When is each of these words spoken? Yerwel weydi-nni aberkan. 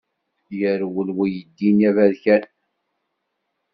Yerwel 0.59 1.09
weydi-nni 1.17 1.85
aberkan. 1.89 2.43